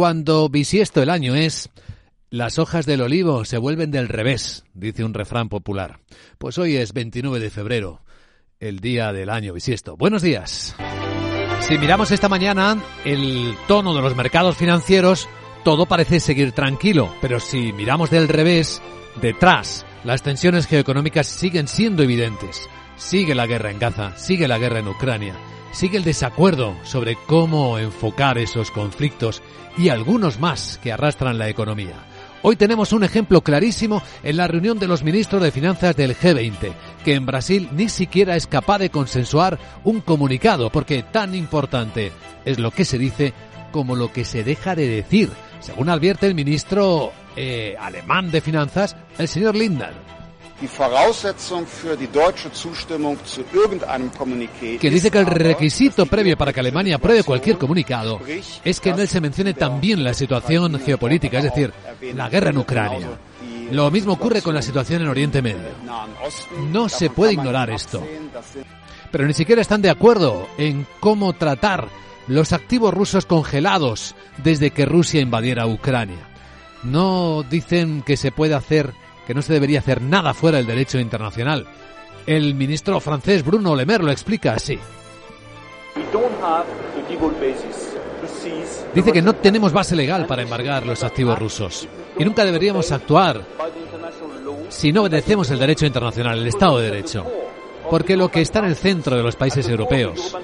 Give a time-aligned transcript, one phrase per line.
[0.00, 1.68] cuando bisiesto el año es,
[2.30, 6.00] las hojas del olivo se vuelven del revés, dice un refrán popular.
[6.38, 8.00] Pues hoy es 29 de febrero,
[8.60, 9.98] el día del año bisiesto.
[9.98, 10.74] Buenos días.
[11.60, 15.28] Si miramos esta mañana el tono de los mercados financieros,
[15.64, 18.80] todo parece seguir tranquilo, pero si miramos del revés,
[19.20, 22.70] detrás, las tensiones geoeconómicas siguen siendo evidentes.
[22.96, 25.34] Sigue la guerra en Gaza, sigue la guerra en Ucrania,
[25.72, 29.42] sigue el desacuerdo sobre cómo enfocar esos conflictos
[29.76, 31.94] y algunos más que arrastran la economía.
[32.42, 36.72] Hoy tenemos un ejemplo clarísimo en la reunión de los ministros de Finanzas del G20,
[37.04, 42.12] que en Brasil ni siquiera es capaz de consensuar un comunicado, porque tan importante
[42.46, 43.34] es lo que se dice
[43.72, 45.30] como lo que se deja de decir,
[45.60, 50.09] según advierte el ministro eh, alemán de Finanzas, el señor Lindner.
[54.78, 58.20] Que dice que el requisito previo para que Alemania apruebe cualquier comunicado
[58.64, 61.72] es que en él se mencione también la situación geopolítica, es decir,
[62.14, 63.08] la guerra en Ucrania.
[63.70, 65.68] Lo mismo ocurre con la situación en Oriente Medio.
[66.70, 68.04] No se puede ignorar esto.
[69.10, 71.88] Pero ni siquiera están de acuerdo en cómo tratar
[72.26, 76.28] los activos rusos congelados desde que Rusia invadiera Ucrania.
[76.82, 78.92] No dicen que se puede hacer
[79.30, 81.64] que no se debería hacer nada fuera del derecho internacional.
[82.26, 84.76] El ministro francés Bruno Le Maire lo explica así.
[88.92, 91.86] Dice que no tenemos base legal para embargar los activos rusos
[92.18, 93.44] y nunca deberíamos actuar
[94.68, 97.24] si no obedecemos el derecho internacional, el Estado de Derecho.
[97.88, 100.36] Porque lo que está en el centro de los países europeos,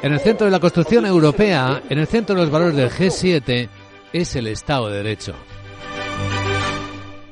[0.00, 3.68] en el centro de la construcción europea, en el centro de los valores del G7,
[4.10, 5.34] es el Estado de Derecho.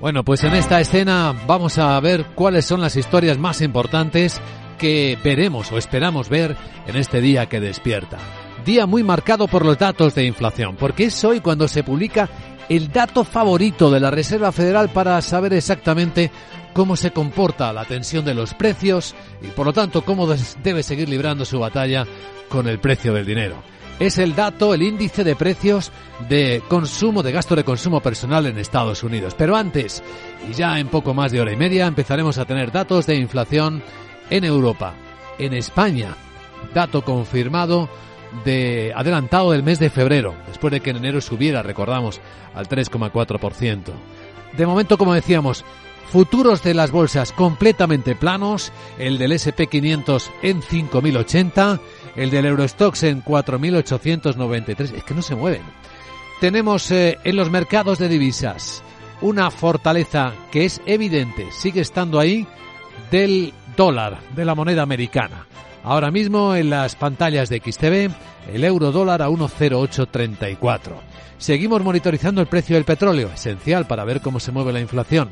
[0.00, 4.40] Bueno, pues en esta escena vamos a ver cuáles son las historias más importantes
[4.78, 8.16] que veremos o esperamos ver en este día que despierta.
[8.64, 12.28] Día muy marcado por los datos de inflación, porque es hoy cuando se publica
[12.68, 16.30] el dato favorito de la Reserva Federal para saber exactamente
[16.74, 20.28] cómo se comporta la tensión de los precios y por lo tanto cómo
[20.62, 22.06] debe seguir librando su batalla
[22.48, 25.90] con el precio del dinero es el dato, el índice de precios
[26.28, 29.34] de consumo, de gasto de consumo personal en Estados Unidos.
[29.36, 30.02] Pero antes,
[30.48, 33.82] y ya en poco más de hora y media, empezaremos a tener datos de inflación
[34.30, 34.94] en Europa,
[35.38, 36.14] en España.
[36.74, 37.88] Dato confirmado
[38.44, 42.20] de adelantado del mes de febrero, después de que en enero subiera, recordamos,
[42.54, 43.92] al 3,4%.
[44.56, 45.64] De momento, como decíamos,
[46.10, 51.80] futuros de las bolsas completamente planos, el del SP500 en 5080
[52.18, 54.94] el del Eurostox en 4.893.
[54.96, 55.62] Es que no se mueven.
[56.40, 58.82] Tenemos eh, en los mercados de divisas
[59.20, 62.46] una fortaleza que es evidente, sigue estando ahí,
[63.10, 65.46] del dólar, de la moneda americana.
[65.84, 68.10] Ahora mismo en las pantallas de XTV,
[68.52, 70.78] el euro dólar a 1,0834.
[71.38, 75.30] Seguimos monitorizando el precio del petróleo, esencial para ver cómo se mueve la inflación.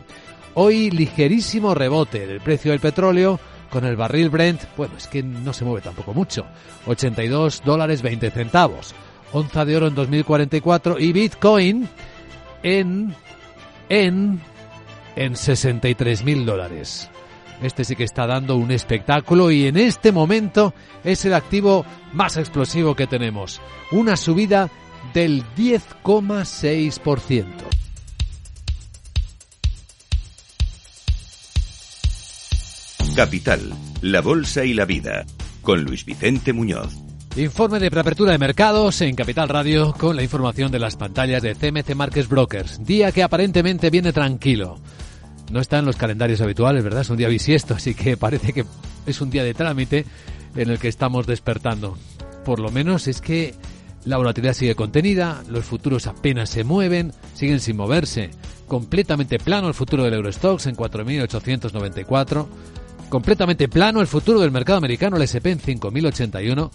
[0.54, 5.52] Hoy ligerísimo rebote del precio del petróleo con el barril Brent, bueno, es que no
[5.52, 6.46] se mueve tampoco mucho.
[6.86, 8.94] 82 dólares 20 centavos.
[9.32, 11.88] Onza de oro en 2044 y Bitcoin
[12.62, 13.14] en
[13.88, 14.40] en
[15.16, 17.10] en 63 mil dólares.
[17.62, 22.36] Este sí que está dando un espectáculo y en este momento es el activo más
[22.36, 23.62] explosivo que tenemos.
[23.92, 24.68] Una subida
[25.14, 27.85] del 10,6%.
[33.16, 33.72] Capital,
[34.02, 35.24] la Bolsa y la Vida,
[35.62, 36.94] con Luis Vicente Muñoz.
[37.34, 41.54] Informe de preapertura de mercados en Capital Radio con la información de las pantallas de
[41.54, 42.84] CMC Markets Brokers.
[42.84, 44.78] Día que aparentemente viene tranquilo.
[45.50, 47.00] No está en los calendarios habituales, ¿verdad?
[47.00, 48.66] Es un día bisiesto, así que parece que
[49.06, 50.04] es un día de trámite
[50.54, 51.96] en el que estamos despertando.
[52.44, 53.54] Por lo menos es que
[54.04, 58.28] la volatilidad sigue contenida, los futuros apenas se mueven, siguen sin moverse.
[58.68, 62.46] Completamente plano el futuro del Eurostox en 4.894
[63.08, 66.70] completamente plano el futuro del mercado americano, el SP en 5.081.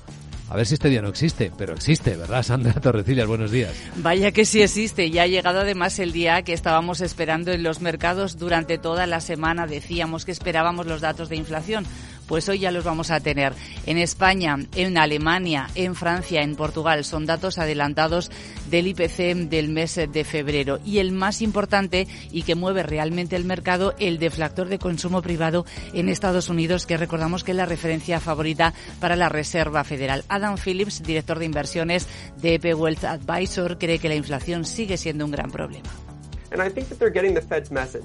[0.52, 3.26] A ver si este día no existe, pero existe, ¿verdad, Sandra Torrecillas?
[3.26, 3.72] Buenos días.
[3.96, 5.10] Vaya que sí existe.
[5.10, 9.22] Ya ha llegado además el día que estábamos esperando en los mercados durante toda la
[9.22, 9.66] semana.
[9.66, 11.86] Decíamos que esperábamos los datos de inflación
[12.32, 13.52] pues hoy ya los vamos a tener
[13.86, 17.04] en España, en Alemania, en Francia, en Portugal.
[17.04, 18.32] Son datos adelantados
[18.70, 20.80] del IPC del mes de febrero.
[20.86, 25.66] Y el más importante y que mueve realmente el mercado, el deflactor de consumo privado
[25.92, 30.24] en Estados Unidos, que recordamos que es la referencia favorita para la Reserva Federal.
[30.30, 32.08] Adam Phillips, director de inversiones
[32.38, 35.90] de EP Wealth Advisor, cree que la inflación sigue siendo un gran problema.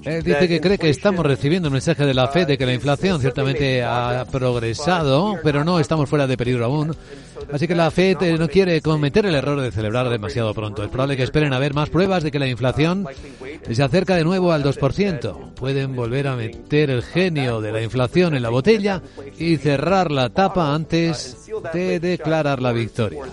[0.05, 2.73] Él dice que cree que estamos recibiendo un mensaje de la Fed de que la
[2.73, 6.95] inflación ciertamente ha progresado, pero no estamos fuera de peligro aún.
[7.51, 10.81] Así que la Fed eh, no quiere cometer el error de celebrar demasiado pronto.
[10.81, 13.05] Es probable que esperen a ver más pruebas de que la inflación
[13.69, 15.53] se acerca de nuevo al 2%.
[15.53, 19.01] Pueden volver a meter el genio de la inflación en la botella
[19.37, 23.23] y cerrar la tapa antes de declarar la victoria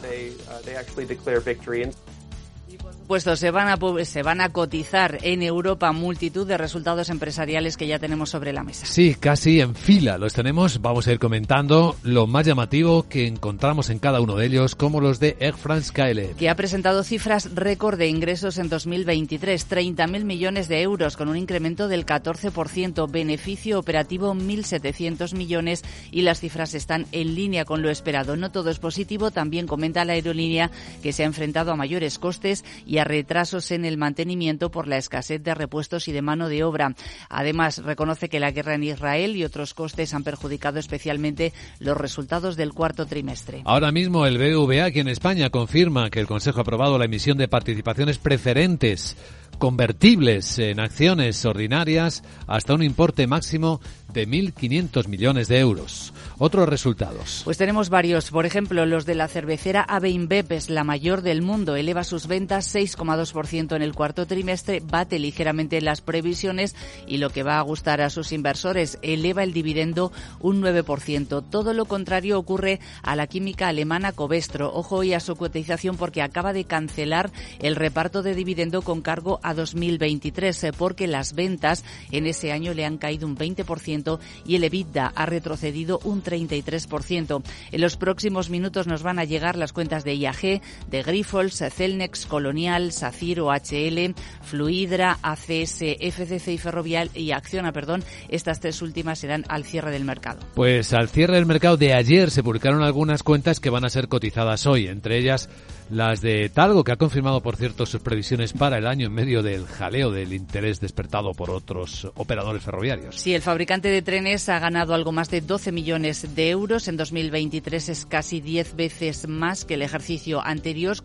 [3.04, 7.86] puestos se van a se van a cotizar en Europa multitud de resultados empresariales que
[7.86, 8.86] ya tenemos sobre la mesa.
[8.86, 10.80] Sí, casi en fila los tenemos.
[10.80, 15.00] Vamos a ir comentando lo más llamativo que encontramos en cada uno de ellos, como
[15.00, 16.36] los de Air France KLM.
[16.36, 21.36] Que ha presentado cifras récord de ingresos en 2023, 30.000 millones de euros con un
[21.36, 27.90] incremento del 14%, beneficio operativo 1.700 millones y las cifras están en línea con lo
[27.90, 28.36] esperado.
[28.36, 30.70] No todo es positivo, también comenta la aerolínea
[31.02, 34.86] que se ha enfrentado a mayores costes y y a retrasos en el mantenimiento por
[34.86, 36.94] la escasez de repuestos y de mano de obra.
[37.28, 42.54] Además, reconoce que la guerra en Israel y otros costes han perjudicado especialmente los resultados
[42.56, 43.62] del cuarto trimestre.
[43.64, 47.36] Ahora mismo el BVA aquí en España confirma que el Consejo ha aprobado la emisión
[47.36, 49.16] de participaciones preferentes
[49.56, 53.80] convertibles en acciones ordinarias hasta un importe máximo
[54.14, 56.14] de 1.500 millones de euros.
[56.38, 57.42] Otros resultados.
[57.44, 58.30] Pues tenemos varios.
[58.30, 61.76] Por ejemplo, los de la cervecera AB InBev, es la mayor del mundo.
[61.76, 66.76] Eleva sus ventas 6,2% en el cuarto trimestre, bate ligeramente las previsiones
[67.06, 71.44] y lo que va a gustar a sus inversores, eleva el dividendo un 9%.
[71.50, 74.72] Todo lo contrario ocurre a la química alemana Covestro.
[74.72, 79.40] Ojo hoy a su cotización porque acaba de cancelar el reparto de dividendo con cargo
[79.44, 84.56] a 2023 eh, porque las ventas en ese año le han caído un 20% y
[84.56, 87.42] el EBITDA ha retrocedido un 33%.
[87.70, 90.60] En los próximos minutos nos van a llegar las cuentas de IAG,
[90.90, 98.02] de Grifols, Celnex, Colonial, Saciro, HL, Fluidra, ACS, FCC y Ferrovial y Acciona, perdón.
[98.28, 100.40] Estas tres últimas serán al cierre del mercado.
[100.54, 104.08] Pues al cierre del mercado de ayer se publicaron algunas cuentas que van a ser
[104.08, 105.48] cotizadas hoy, entre ellas
[105.94, 109.44] las de Talgo, que ha confirmado, por cierto, sus previsiones para el año en medio
[109.44, 113.14] del jaleo del interés despertado por otros operadores ferroviarios.
[113.14, 116.88] Sí, el fabricante de trenes ha ganado algo más de 12 millones de euros.
[116.88, 120.96] En 2023 es casi 10 veces más que el ejercicio anterior,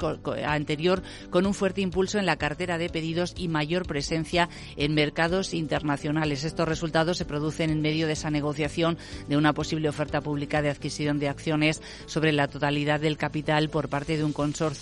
[0.44, 5.54] anterior, con un fuerte impulso en la cartera de pedidos y mayor presencia en mercados
[5.54, 6.44] internacionales.
[6.44, 8.98] Estos resultados se producen en medio de esa negociación
[9.28, 13.88] de una posible oferta pública de adquisición de acciones sobre la totalidad del capital por
[13.88, 14.79] parte de un consorcio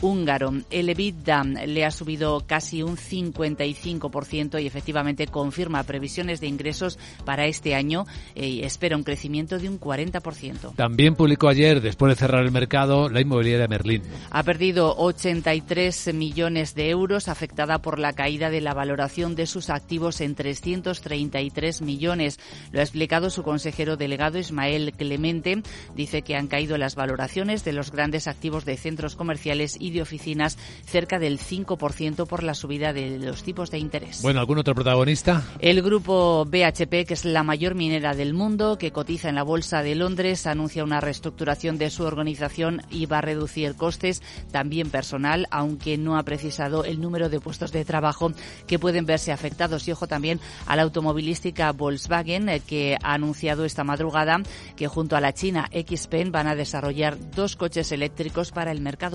[0.00, 0.52] húngaro.
[0.70, 7.46] El EBITDA le ha subido casi un 55% y efectivamente confirma previsiones de ingresos para
[7.46, 10.74] este año eh, y espera un crecimiento de un 40%.
[10.74, 14.02] También publicó ayer, después de cerrar el mercado, la inmobiliaria Merlín.
[14.30, 19.70] Ha perdido 83 millones de euros afectada por la caída de la valoración de sus
[19.70, 22.38] activos en 333 millones.
[22.72, 25.62] Lo ha explicado su consejero delegado Ismael Clemente.
[25.94, 30.02] Dice que han caído las valoraciones de los grandes activos de centros comerciales y de
[30.02, 34.20] oficinas cerca del 5% por la subida de los tipos de interés.
[34.20, 35.44] Bueno, ¿algún otro protagonista?
[35.60, 39.84] El grupo BHP, que es la mayor minera del mundo, que cotiza en la Bolsa
[39.84, 45.46] de Londres, anuncia una reestructuración de su organización y va a reducir costes, también personal,
[45.52, 48.32] aunque no ha precisado el número de puestos de trabajo
[48.66, 49.86] que pueden verse afectados.
[49.86, 54.40] Y ojo también a la automovilística Volkswagen, eh, que ha anunciado esta madrugada
[54.74, 59.11] que junto a la China XPeng van a desarrollar dos coches eléctricos para el mercado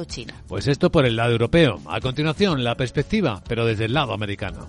[0.47, 1.79] pues esto por el lado europeo.
[1.87, 4.67] A continuación, la perspectiva, pero desde el lado americano.